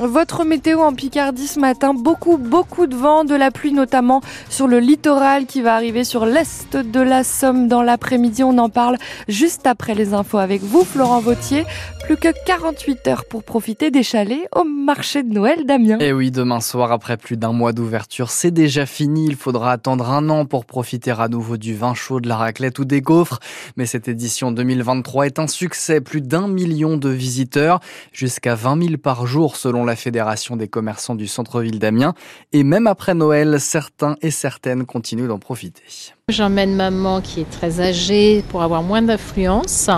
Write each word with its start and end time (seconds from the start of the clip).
Votre 0.00 0.44
météo 0.44 0.80
en 0.80 0.94
Picardie 0.94 1.48
ce 1.48 1.60
matin, 1.60 1.92
beaucoup, 1.92 2.38
beaucoup 2.38 2.86
de 2.86 2.96
vent, 2.96 3.24
de 3.24 3.34
la 3.34 3.50
pluie 3.50 3.72
notamment 3.72 4.22
sur 4.48 4.66
le 4.66 4.78
littoral 4.78 5.44
qui 5.44 5.60
va 5.60 5.74
arriver 5.74 6.02
sur 6.02 6.24
l'est 6.24 6.76
de 6.76 7.00
la 7.00 7.24
Somme 7.24 7.68
dans 7.68 7.82
l'après-midi. 7.82 8.42
On 8.42 8.56
en 8.56 8.70
parle 8.70 8.96
juste 9.28 9.66
après 9.66 9.94
les 9.94 10.14
infos 10.14 10.38
avec 10.38 10.62
vous, 10.62 10.82
Florent 10.82 11.20
Vautier. 11.20 11.66
Plus 12.08 12.16
que 12.16 12.28
48 12.46 13.06
heures 13.08 13.24
pour 13.26 13.44
profiter 13.44 13.90
des 13.90 14.02
chalets 14.02 14.48
au 14.56 14.64
marché 14.64 15.22
de 15.22 15.30
Noël 15.30 15.66
d'Amiens. 15.66 15.98
Et 16.00 16.06
eh 16.06 16.12
oui, 16.14 16.30
demain 16.30 16.62
soir, 16.62 16.90
après 16.90 17.18
plus 17.18 17.36
d'un 17.36 17.52
mois 17.52 17.74
d'ouverture, 17.74 18.30
c'est 18.30 18.50
déjà 18.50 18.86
fini. 18.86 19.26
Il 19.26 19.36
faudra 19.36 19.72
attendre 19.72 20.08
un 20.08 20.30
an 20.30 20.46
pour 20.46 20.64
profiter 20.64 21.10
à 21.10 21.28
nouveau 21.28 21.58
du 21.58 21.76
vin 21.76 21.92
chaud, 21.92 22.20
de 22.20 22.26
la 22.26 22.38
raclette 22.38 22.78
ou 22.78 22.86
des 22.86 23.02
gaufres. 23.02 23.40
Mais 23.76 23.84
cette 23.84 24.08
édition 24.08 24.52
2023 24.52 25.26
est 25.26 25.38
un 25.38 25.48
succès. 25.48 26.00
Plus 26.00 26.22
d'un 26.22 26.48
million 26.48 26.96
de 26.96 27.10
visiteurs, 27.10 27.80
jusqu'à 28.10 28.54
20 28.54 28.82
000 28.84 28.96
par 28.96 29.26
jour 29.26 29.56
selon 29.56 29.84
la 29.84 29.94
Fédération 29.94 30.56
des 30.56 30.68
commerçants 30.68 31.14
du 31.14 31.26
centre-ville 31.26 31.78
d'Amiens. 31.78 32.14
Et 32.54 32.64
même 32.64 32.86
après 32.86 33.12
Noël, 33.12 33.60
certains 33.60 34.16
et 34.22 34.30
certaines 34.30 34.86
continuent 34.86 35.28
d'en 35.28 35.38
profiter. 35.38 35.82
J'emmène 36.28 36.74
maman 36.74 37.22
qui 37.22 37.40
est 37.40 37.50
très 37.50 37.80
âgée 37.80 38.44
pour 38.50 38.62
avoir 38.62 38.82
moins 38.82 39.00
d'influence. 39.00 39.88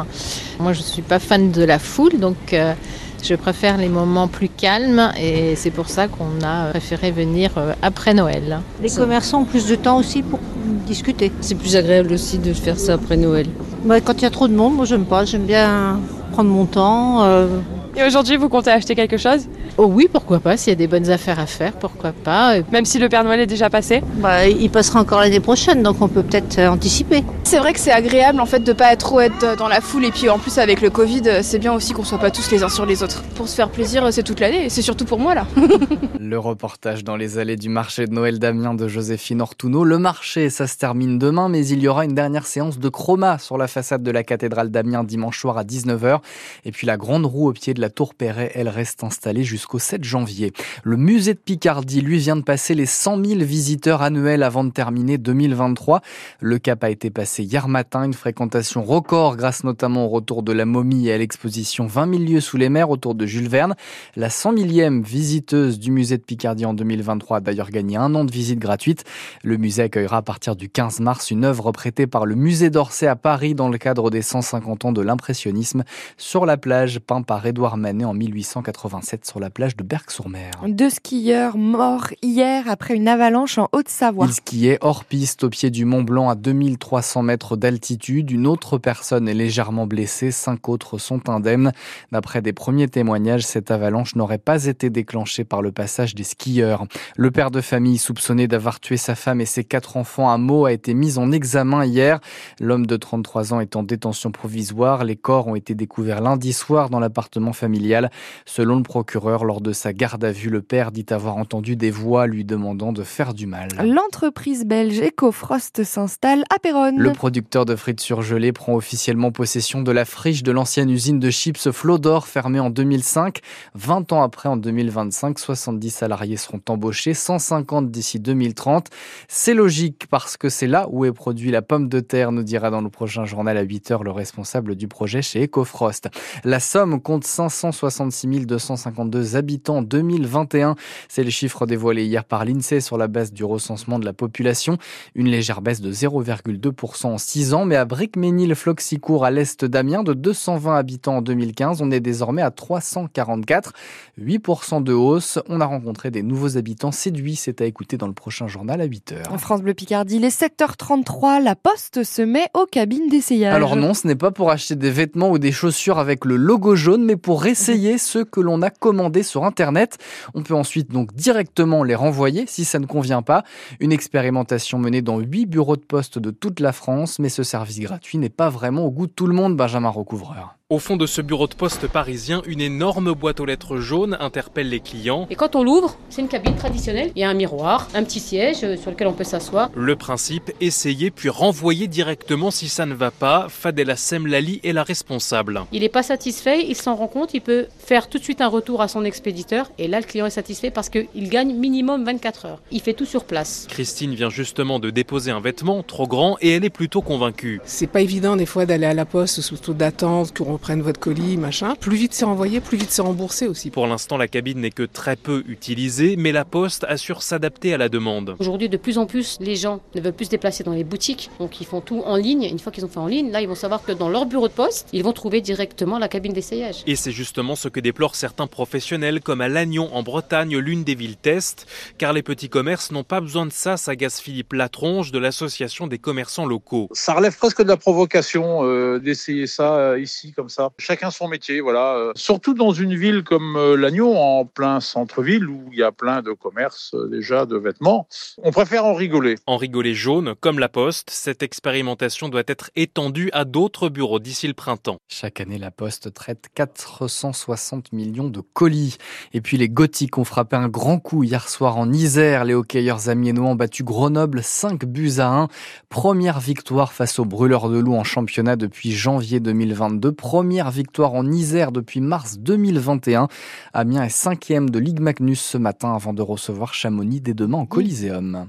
Moi, 0.60 0.72
je 0.72 0.78
ne 0.78 0.84
suis 0.84 1.02
pas 1.02 1.18
fan 1.18 1.50
de 1.50 1.64
la 1.64 1.80
foule, 1.80 2.20
donc 2.20 2.52
euh, 2.52 2.72
je 3.20 3.34
préfère 3.34 3.78
les 3.78 3.88
moments 3.88 4.28
plus 4.28 4.48
calmes 4.48 5.10
et 5.20 5.56
c'est 5.56 5.72
pour 5.72 5.88
ça 5.88 6.06
qu'on 6.06 6.46
a 6.46 6.66
préféré 6.70 7.10
venir 7.10 7.50
euh, 7.56 7.72
après 7.82 8.14
Noël. 8.14 8.60
Les 8.80 8.90
commerçants 8.90 9.40
ont 9.40 9.44
plus 9.44 9.66
de 9.66 9.74
temps 9.74 9.98
aussi 9.98 10.22
pour 10.22 10.38
discuter. 10.86 11.32
C'est 11.40 11.56
plus 11.56 11.74
agréable 11.74 12.12
aussi 12.12 12.38
de 12.38 12.52
faire 12.52 12.78
ça 12.78 12.94
après 12.94 13.16
Noël. 13.16 13.48
Bah, 13.84 14.00
quand 14.00 14.14
il 14.18 14.22
y 14.22 14.26
a 14.26 14.30
trop 14.30 14.46
de 14.46 14.54
monde, 14.54 14.76
moi 14.76 14.84
j'aime 14.84 15.06
pas. 15.06 15.24
J'aime 15.24 15.46
bien 15.46 15.98
prendre 16.30 16.50
mon 16.50 16.66
temps. 16.66 17.24
Euh, 17.24 17.58
et 18.00 18.04
aujourd'hui, 18.06 18.36
vous 18.36 18.48
comptez 18.48 18.70
acheter 18.70 18.94
quelque 18.94 19.18
chose? 19.18 19.46
Oh 19.76 19.84
oui, 19.84 20.08
pourquoi 20.10 20.40
pas. 20.40 20.56
S'il 20.56 20.70
y 20.70 20.72
a 20.72 20.76
des 20.76 20.86
bonnes 20.86 21.10
affaires 21.10 21.38
à 21.38 21.46
faire, 21.46 21.72
pourquoi 21.72 22.12
pas. 22.12 22.54
Même 22.72 22.86
si 22.86 22.98
le 22.98 23.08
Père 23.08 23.24
Noël 23.24 23.40
est 23.40 23.46
déjà 23.46 23.68
passé? 23.68 24.02
Bah, 24.16 24.48
Il 24.48 24.70
passera 24.70 25.00
encore 25.00 25.20
l'année 25.20 25.40
prochaine, 25.40 25.82
donc 25.82 26.00
on 26.00 26.08
peut 26.08 26.22
peut-être 26.22 26.58
euh, 26.58 26.68
anticiper. 26.68 27.22
C'est 27.50 27.58
vrai 27.58 27.72
que 27.72 27.80
c'est 27.80 27.90
agréable 27.90 28.40
en 28.40 28.46
fait 28.46 28.60
de 28.60 28.72
pas 28.72 28.94
trop 28.94 29.18
être 29.18 29.56
dans 29.56 29.66
la 29.66 29.80
foule 29.80 30.04
et 30.04 30.12
puis 30.12 30.28
en 30.28 30.38
plus 30.38 30.58
avec 30.58 30.80
le 30.80 30.88
Covid, 30.88 31.42
c'est 31.42 31.58
bien 31.58 31.72
aussi 31.72 31.92
qu'on 31.92 32.04
soit 32.04 32.20
pas 32.20 32.30
tous 32.30 32.48
les 32.52 32.62
uns 32.62 32.68
sur 32.68 32.86
les 32.86 33.02
autres. 33.02 33.24
Pour 33.34 33.48
se 33.48 33.56
faire 33.56 33.70
plaisir, 33.70 34.06
c'est 34.12 34.22
toute 34.22 34.38
l'année 34.38 34.66
et 34.66 34.68
c'est 34.68 34.82
surtout 34.82 35.04
pour 35.04 35.18
moi 35.18 35.34
là. 35.34 35.48
le 36.20 36.38
reportage 36.38 37.02
dans 37.02 37.16
les 37.16 37.38
allées 37.38 37.56
du 37.56 37.68
marché 37.68 38.06
de 38.06 38.12
Noël 38.12 38.38
d'Amiens 38.38 38.74
de 38.74 38.86
Joséphine 38.86 39.42
Ortuno. 39.42 39.82
Le 39.82 39.98
marché, 39.98 40.48
ça 40.48 40.68
se 40.68 40.76
termine 40.76 41.18
demain, 41.18 41.48
mais 41.48 41.66
il 41.66 41.80
y 41.80 41.88
aura 41.88 42.04
une 42.04 42.14
dernière 42.14 42.46
séance 42.46 42.78
de 42.78 42.88
chroma 42.88 43.38
sur 43.38 43.58
la 43.58 43.66
façade 43.66 44.04
de 44.04 44.12
la 44.12 44.22
cathédrale 44.22 44.70
d'Amiens 44.70 45.02
dimanche 45.02 45.40
soir 45.40 45.58
à 45.58 45.64
19h. 45.64 46.20
Et 46.64 46.70
puis 46.70 46.86
la 46.86 46.96
grande 46.96 47.26
roue 47.26 47.48
au 47.48 47.52
pied 47.52 47.74
de 47.74 47.80
la 47.80 47.90
tour 47.90 48.14
Perret 48.14 48.52
elle 48.54 48.68
reste 48.68 49.02
installée 49.02 49.42
jusqu'au 49.42 49.80
7 49.80 50.04
janvier. 50.04 50.52
Le 50.84 50.96
musée 50.96 51.34
de 51.34 51.40
Picardie, 51.40 52.00
lui, 52.00 52.18
vient 52.18 52.36
de 52.36 52.42
passer 52.42 52.76
les 52.76 52.86
100 52.86 53.24
000 53.24 53.40
visiteurs 53.40 54.02
annuels 54.02 54.44
avant 54.44 54.62
de 54.62 54.70
terminer 54.70 55.18
2023. 55.18 56.00
Le 56.38 56.58
cap 56.60 56.84
a 56.84 56.90
été 56.90 57.10
passé 57.10 57.39
hier 57.42 57.68
matin, 57.68 58.04
une 58.04 58.14
fréquentation 58.14 58.82
record 58.82 59.36
grâce 59.36 59.64
notamment 59.64 60.06
au 60.06 60.08
retour 60.08 60.42
de 60.42 60.52
la 60.52 60.64
momie 60.64 61.08
et 61.08 61.12
à 61.12 61.18
l'exposition 61.18 61.86
20 61.86 62.10
000 62.18 62.22
lieux 62.24 62.40
sous 62.40 62.56
les 62.56 62.68
mers 62.68 62.90
autour 62.90 63.14
de 63.14 63.26
Jules 63.26 63.48
Verne. 63.48 63.74
La 64.16 64.30
100 64.30 64.52
millième 64.52 65.02
visiteuse 65.02 65.78
du 65.78 65.90
musée 65.90 66.18
de 66.18 66.22
Picardie 66.22 66.66
en 66.66 66.74
2023 66.74 67.38
a 67.38 67.40
d'ailleurs 67.40 67.70
gagné 67.70 67.96
un 67.96 68.14
an 68.14 68.24
de 68.24 68.32
visite 68.32 68.58
gratuite. 68.58 69.04
Le 69.42 69.56
musée 69.56 69.84
accueillera 69.84 70.18
à 70.18 70.22
partir 70.22 70.56
du 70.56 70.68
15 70.68 71.00
mars 71.00 71.30
une 71.30 71.44
œuvre 71.44 71.72
prêtée 71.72 72.06
par 72.06 72.26
le 72.26 72.34
musée 72.34 72.70
d'Orsay 72.70 73.06
à 73.06 73.16
Paris 73.16 73.54
dans 73.54 73.68
le 73.68 73.78
cadre 73.78 74.10
des 74.10 74.22
150 74.22 74.84
ans 74.84 74.92
de 74.92 75.00
l'impressionnisme 75.00 75.84
sur 76.16 76.46
la 76.46 76.56
plage 76.56 77.00
peint 77.00 77.22
par 77.22 77.44
Édouard 77.46 77.76
Manet 77.76 78.04
en 78.04 78.14
1887 78.14 79.26
sur 79.26 79.40
la 79.40 79.50
plage 79.50 79.76
de 79.76 79.82
Berck-sur-Mer. 79.82 80.52
Deux 80.68 80.90
skieurs 80.90 81.56
morts 81.56 82.08
hier 82.22 82.64
après 82.68 82.94
une 82.94 83.08
avalanche 83.08 83.58
en 83.58 83.68
Haute-Savoie. 83.72 84.26
Ils 84.26 84.34
skiaient 84.34 84.78
hors 84.80 85.04
piste 85.04 85.44
au 85.44 85.50
pied 85.50 85.70
du 85.70 85.84
Mont 85.84 86.02
Blanc 86.02 86.28
à 86.28 86.34
2300 86.34 87.22
mètres 87.22 87.29
d'altitude. 87.56 88.30
Une 88.30 88.46
autre 88.46 88.78
personne 88.78 89.28
est 89.28 89.34
légèrement 89.34 89.86
blessée, 89.86 90.30
cinq 90.30 90.68
autres 90.68 90.98
sont 90.98 91.28
indemnes. 91.28 91.72
D'après 92.12 92.42
des 92.42 92.52
premiers 92.52 92.88
témoignages, 92.88 93.46
cette 93.46 93.70
avalanche 93.70 94.16
n'aurait 94.16 94.38
pas 94.38 94.66
été 94.66 94.90
déclenchée 94.90 95.44
par 95.44 95.62
le 95.62 95.72
passage 95.72 96.14
des 96.14 96.24
skieurs. 96.24 96.84
Le 97.16 97.30
père 97.30 97.50
de 97.50 97.60
famille 97.60 97.98
soupçonné 97.98 98.48
d'avoir 98.48 98.80
tué 98.80 98.96
sa 98.96 99.14
femme 99.14 99.40
et 99.40 99.46
ses 99.46 99.64
quatre 99.64 99.96
enfants 99.96 100.30
à 100.30 100.38
Meaux 100.38 100.64
a 100.64 100.72
été 100.72 100.94
mis 100.94 101.18
en 101.18 101.32
examen 101.32 101.84
hier. 101.84 102.20
L'homme 102.60 102.86
de 102.86 102.96
33 102.96 103.54
ans 103.54 103.60
est 103.60 103.76
en 103.76 103.82
détention 103.82 104.30
provisoire. 104.30 105.04
Les 105.04 105.16
corps 105.16 105.48
ont 105.48 105.56
été 105.56 105.74
découverts 105.74 106.20
lundi 106.20 106.52
soir 106.52 106.90
dans 106.90 107.00
l'appartement 107.00 107.52
familial. 107.52 108.10
Selon 108.46 108.76
le 108.76 108.82
procureur, 108.82 109.44
lors 109.44 109.60
de 109.60 109.72
sa 109.72 109.92
garde 109.92 110.24
à 110.24 110.32
vue, 110.32 110.50
le 110.50 110.62
père 110.62 110.92
dit 110.92 111.06
avoir 111.10 111.36
entendu 111.36 111.76
des 111.76 111.90
voix 111.90 112.26
lui 112.26 112.44
demandant 112.44 112.92
de 112.92 113.02
faire 113.02 113.34
du 113.34 113.46
mal. 113.46 113.68
L'entreprise 113.84 114.64
belge 114.64 115.00
EcoFrost 115.00 115.84
s'installe 115.84 116.44
à 116.54 116.58
Péronne. 116.58 116.98
Producteur 117.20 117.66
de 117.66 117.76
frites 117.76 118.00
surgelées 118.00 118.50
prend 118.50 118.74
officiellement 118.74 119.30
possession 119.30 119.82
de 119.82 119.92
la 119.92 120.06
friche 120.06 120.42
de 120.42 120.52
l'ancienne 120.52 120.88
usine 120.88 121.18
de 121.18 121.28
chips 121.28 121.70
Flodor 121.70 122.26
fermée 122.26 122.60
en 122.60 122.70
2005. 122.70 123.40
20 123.74 124.12
ans 124.14 124.22
après, 124.22 124.48
en 124.48 124.56
2025, 124.56 125.38
70 125.38 125.90
salariés 125.90 126.38
seront 126.38 126.62
embauchés, 126.70 127.12
150 127.12 127.90
d'ici 127.90 128.20
2030. 128.20 128.88
C'est 129.28 129.52
logique 129.52 130.06
parce 130.08 130.38
que 130.38 130.48
c'est 130.48 130.66
là 130.66 130.86
où 130.88 131.04
est 131.04 131.12
produit 131.12 131.50
la 131.50 131.60
pomme 131.60 131.90
de 131.90 132.00
terre, 132.00 132.32
nous 132.32 132.42
dira 132.42 132.70
dans 132.70 132.80
le 132.80 132.88
prochain 132.88 133.26
journal 133.26 133.58
à 133.58 133.66
8h 133.66 134.02
le 134.02 134.12
responsable 134.12 134.74
du 134.74 134.88
projet 134.88 135.20
chez 135.20 135.44
EcoFrost. 135.44 136.08
La 136.44 136.58
Somme 136.58 137.02
compte 137.02 137.24
566 137.24 138.46
252 138.46 139.36
habitants 139.36 139.76
en 139.76 139.82
2021. 139.82 140.74
C'est 141.10 141.24
le 141.24 141.28
chiffre 141.28 141.66
dévoilé 141.66 142.06
hier 142.06 142.24
par 142.24 142.46
l'INSEE 142.46 142.80
sur 142.80 142.96
la 142.96 143.08
base 143.08 143.30
du 143.30 143.44
recensement 143.44 143.98
de 143.98 144.06
la 144.06 144.14
population. 144.14 144.78
Une 145.14 145.28
légère 145.28 145.60
baisse 145.60 145.82
de 145.82 145.92
0,2% 145.92 147.09
en 147.10 147.18
6 147.18 147.54
ans, 147.54 147.64
mais 147.64 147.76
à 147.76 147.84
Bricménil-Floxicourt, 147.84 149.24
à 149.24 149.30
l'est 149.30 149.64
d'Amiens, 149.64 150.02
de 150.02 150.14
220 150.14 150.76
habitants 150.76 151.16
en 151.18 151.22
2015, 151.22 151.82
on 151.82 151.90
est 151.90 152.00
désormais 152.00 152.42
à 152.42 152.50
344. 152.50 153.72
8% 154.20 154.82
de 154.82 154.92
hausse. 154.92 155.38
On 155.48 155.60
a 155.60 155.66
rencontré 155.66 156.10
des 156.10 156.22
nouveaux 156.22 156.56
habitants 156.56 156.92
séduits. 156.92 157.36
C'est 157.36 157.60
à 157.60 157.64
écouter 157.64 157.96
dans 157.96 158.06
le 158.06 158.12
prochain 158.12 158.48
journal 158.48 158.80
à 158.80 158.86
8h. 158.86 159.28
En 159.30 159.38
France 159.38 159.62
Bleu 159.62 159.74
Picardie, 159.74 160.18
les 160.18 160.30
7h33, 160.30 161.42
la 161.42 161.54
poste 161.54 162.04
se 162.04 162.22
met 162.22 162.48
aux 162.54 162.66
cabines 162.66 163.08
d'essayage. 163.08 163.54
Alors 163.54 163.76
non, 163.76 163.94
ce 163.94 164.06
n'est 164.06 164.14
pas 164.14 164.30
pour 164.30 164.50
acheter 164.50 164.76
des 164.76 164.90
vêtements 164.90 165.30
ou 165.30 165.38
des 165.38 165.52
chaussures 165.52 165.98
avec 165.98 166.24
le 166.24 166.36
logo 166.36 166.76
jaune, 166.76 167.04
mais 167.04 167.16
pour 167.16 167.46
essayer 167.46 167.98
ceux 167.98 168.24
que 168.24 168.40
l'on 168.40 168.62
a 168.62 168.70
commandés 168.70 169.22
sur 169.22 169.44
Internet. 169.44 169.98
On 170.34 170.42
peut 170.42 170.54
ensuite 170.54 170.90
donc 170.90 171.14
directement 171.14 171.82
les 171.84 171.94
renvoyer 171.94 172.44
si 172.46 172.64
ça 172.64 172.78
ne 172.78 172.86
convient 172.86 173.22
pas. 173.22 173.44
Une 173.80 173.92
expérimentation 173.92 174.78
menée 174.78 175.02
dans 175.02 175.18
8 175.18 175.46
bureaux 175.46 175.76
de 175.76 175.82
poste 175.82 176.18
de 176.18 176.30
toute 176.30 176.60
la 176.60 176.72
France, 176.72 176.89
mais 177.18 177.28
ce 177.28 177.42
service 177.42 177.80
gratuit 177.80 178.18
n'est 178.18 178.28
pas 178.28 178.48
vraiment 178.48 178.84
au 178.84 178.90
goût 178.90 179.06
de 179.06 179.12
tout 179.12 179.26
le 179.26 179.34
monde, 179.34 179.56
Benjamin 179.56 179.88
Recouvreur. 179.88 180.59
Au 180.72 180.78
fond 180.78 180.96
de 180.96 181.06
ce 181.06 181.20
bureau 181.20 181.48
de 181.48 181.54
poste 181.54 181.88
parisien, 181.88 182.42
une 182.46 182.60
énorme 182.60 183.12
boîte 183.12 183.40
aux 183.40 183.44
lettres 183.44 183.78
jaune 183.78 184.16
interpelle 184.20 184.68
les 184.68 184.78
clients. 184.78 185.26
Et 185.28 185.34
quand 185.34 185.56
on 185.56 185.64
l'ouvre, 185.64 185.96
c'est 186.10 186.20
une 186.20 186.28
cabine 186.28 186.54
traditionnelle. 186.54 187.10
Il 187.16 187.20
y 187.20 187.24
a 187.24 187.28
un 187.28 187.34
miroir, 187.34 187.88
un 187.92 188.04
petit 188.04 188.20
siège 188.20 188.62
euh, 188.62 188.76
sur 188.76 188.92
lequel 188.92 189.08
on 189.08 189.12
peut 189.12 189.24
s'asseoir. 189.24 189.70
Le 189.74 189.96
principe, 189.96 190.52
essayer 190.60 191.10
puis 191.10 191.28
renvoyer 191.28 191.88
directement 191.88 192.52
si 192.52 192.68
ça 192.68 192.86
ne 192.86 192.94
va 192.94 193.10
pas. 193.10 193.48
Fadela 193.48 193.96
Semlali 193.96 194.60
est 194.62 194.72
la 194.72 194.84
responsable. 194.84 195.64
Il 195.72 195.80
n'est 195.80 195.88
pas 195.88 196.04
satisfait, 196.04 196.64
il 196.64 196.76
s'en 196.76 196.94
rend 196.94 197.08
compte, 197.08 197.34
il 197.34 197.40
peut 197.40 197.66
faire 197.80 198.08
tout 198.08 198.18
de 198.18 198.22
suite 198.22 198.40
un 198.40 198.46
retour 198.46 198.80
à 198.80 198.86
son 198.86 199.04
expéditeur. 199.04 199.72
Et 199.76 199.88
là, 199.88 199.98
le 199.98 200.06
client 200.06 200.26
est 200.26 200.30
satisfait 200.30 200.70
parce 200.70 200.88
qu'il 200.88 201.30
gagne 201.30 201.52
minimum 201.52 202.04
24 202.04 202.46
heures. 202.46 202.62
Il 202.70 202.80
fait 202.80 202.94
tout 202.94 203.06
sur 203.06 203.24
place. 203.24 203.66
Christine 203.68 204.14
vient 204.14 204.30
justement 204.30 204.78
de 204.78 204.90
déposer 204.90 205.32
un 205.32 205.40
vêtement 205.40 205.82
trop 205.82 206.06
grand 206.06 206.36
et 206.40 206.50
elle 206.50 206.64
est 206.64 206.70
plutôt 206.70 207.02
convaincue. 207.02 207.60
C'est 207.64 207.88
pas 207.88 208.02
évident 208.02 208.36
des 208.36 208.46
fois 208.46 208.66
d'aller 208.66 208.86
à 208.86 208.94
la 208.94 209.04
poste, 209.04 209.40
surtout 209.40 209.74
d'attendre 209.74 210.32
qu'on 210.32 210.59
prennent 210.60 210.82
votre 210.82 211.00
colis, 211.00 211.36
machin. 211.36 211.74
Plus 211.74 211.96
vite 211.96 212.14
c'est 212.14 212.24
renvoyé, 212.24 212.60
plus 212.60 212.76
vite 212.76 212.90
c'est 212.90 213.02
remboursé 213.02 213.48
aussi. 213.48 213.70
Pour 213.70 213.86
l'instant, 213.86 214.16
la 214.16 214.28
cabine 214.28 214.60
n'est 214.60 214.70
que 214.70 214.82
très 214.82 215.16
peu 215.16 215.42
utilisée, 215.48 216.16
mais 216.16 216.32
la 216.32 216.44
Poste 216.44 216.84
assure 216.88 217.22
s'adapter 217.22 217.74
à 217.74 217.78
la 217.78 217.88
demande. 217.88 218.36
Aujourd'hui, 218.38 218.68
de 218.68 218.76
plus 218.76 218.98
en 218.98 219.06
plus, 219.06 219.38
les 219.40 219.56
gens 219.56 219.80
ne 219.94 220.00
veulent 220.00 220.12
plus 220.12 220.26
se 220.26 220.30
déplacer 220.30 220.64
dans 220.64 220.72
les 220.72 220.84
boutiques, 220.84 221.30
donc 221.38 221.60
ils 221.60 221.66
font 221.66 221.80
tout 221.80 222.02
en 222.04 222.16
ligne. 222.16 222.44
Une 222.44 222.58
fois 222.58 222.72
qu'ils 222.72 222.84
ont 222.84 222.88
fait 222.88 222.98
en 222.98 223.06
ligne, 223.06 223.30
là, 223.30 223.40
ils 223.40 223.48
vont 223.48 223.54
savoir 223.54 223.82
que 223.82 223.92
dans 223.92 224.08
leur 224.08 224.26
bureau 224.26 224.48
de 224.48 224.52
poste, 224.52 224.88
ils 224.92 225.02
vont 225.02 225.12
trouver 225.12 225.40
directement 225.40 225.98
la 225.98 226.08
cabine 226.08 226.32
d'essayage. 226.32 226.82
Et 226.86 226.96
c'est 226.96 227.12
justement 227.12 227.56
ce 227.56 227.68
que 227.68 227.80
déplorent 227.80 228.14
certains 228.14 228.46
professionnels, 228.46 229.20
comme 229.20 229.40
à 229.40 229.48
Lannion 229.48 229.94
en 229.94 230.02
Bretagne, 230.02 230.56
l'une 230.58 230.84
des 230.84 230.94
villes 230.94 231.16
test, 231.16 231.66
car 231.98 232.12
les 232.12 232.22
petits 232.22 232.48
commerces 232.48 232.90
n'ont 232.90 233.04
pas 233.04 233.20
besoin 233.20 233.46
de 233.46 233.52
ça, 233.52 233.76
s'agace 233.76 234.20
Philippe 234.20 234.52
Latronge 234.52 235.12
de 235.12 235.18
l'association 235.18 235.86
des 235.86 235.98
commerçants 235.98 236.46
locaux. 236.46 236.88
Ça 236.92 237.14
relève 237.14 237.36
presque 237.36 237.62
de 237.62 237.68
la 237.68 237.76
provocation 237.76 238.64
euh, 238.64 238.98
d'essayer 238.98 239.46
ça 239.46 239.76
euh, 239.76 240.00
ici 240.00 240.32
comme 240.32 240.49
ça. 240.50 240.70
Chacun 240.78 241.10
son 241.10 241.28
métier, 241.28 241.60
voilà. 241.60 241.94
Euh, 241.94 242.12
surtout 242.14 242.54
dans 242.54 242.72
une 242.72 242.94
ville 242.94 243.22
comme 243.22 243.56
euh, 243.56 243.76
Lannion, 243.76 244.18
en 244.18 244.44
plein 244.44 244.80
centre-ville, 244.80 245.48
où 245.48 245.68
il 245.72 245.78
y 245.78 245.82
a 245.82 245.92
plein 245.92 246.20
de 246.22 246.32
commerces 246.32 246.92
euh, 246.94 247.08
déjà 247.08 247.46
de 247.46 247.56
vêtements, 247.56 248.06
on 248.42 248.50
préfère 248.50 248.84
en 248.84 248.94
rigoler. 248.94 249.36
En 249.46 249.56
rigoler 249.56 249.94
jaune, 249.94 250.34
comme 250.40 250.58
la 250.58 250.68
Poste, 250.68 251.10
cette 251.10 251.42
expérimentation 251.42 252.28
doit 252.28 252.42
être 252.46 252.70
étendue 252.76 253.30
à 253.32 253.44
d'autres 253.44 253.88
bureaux 253.88 254.18
d'ici 254.18 254.46
le 254.46 254.54
printemps. 254.54 254.98
Chaque 255.08 255.40
année, 255.40 255.58
la 255.58 255.70
Poste 255.70 256.12
traite 256.12 256.48
460 256.54 257.92
millions 257.92 258.28
de 258.28 258.40
colis. 258.40 258.98
Et 259.32 259.40
puis 259.40 259.56
les 259.56 259.68
Gothiques 259.68 260.18
ont 260.18 260.24
frappé 260.24 260.56
un 260.56 260.68
grand 260.68 260.98
coup 260.98 261.24
hier 261.24 261.48
soir 261.48 261.76
en 261.76 261.92
Isère. 261.92 262.44
Les 262.44 262.54
hockeyeurs 262.54 263.08
amiénois 263.08 263.50
ont 263.50 263.54
battu 263.54 263.84
Grenoble 263.84 264.42
5 264.42 264.84
buts 264.84 265.18
à 265.18 265.28
1. 265.28 265.48
Première 265.88 266.40
victoire 266.40 266.92
face 266.92 267.18
aux 267.18 267.24
brûleurs 267.24 267.68
de 267.68 267.78
loup 267.78 267.94
en 267.94 268.04
championnat 268.04 268.56
depuis 268.56 268.92
janvier 268.92 269.40
2022. 269.40 270.12
Première 270.30 270.70
victoire 270.70 271.14
en 271.14 271.26
Isère 271.26 271.72
depuis 271.72 272.00
mars 272.00 272.38
2021. 272.38 273.26
Amiens 273.72 274.04
est 274.04 274.10
cinquième 274.10 274.70
de 274.70 274.78
Ligue 274.78 275.00
Magnus 275.00 275.40
ce 275.40 275.58
matin 275.58 275.92
avant 275.92 276.12
de 276.12 276.22
recevoir 276.22 276.72
Chamonix 276.72 277.20
dès 277.20 277.34
demain 277.34 277.58
en 277.58 277.66
Coliseum. 277.66 278.46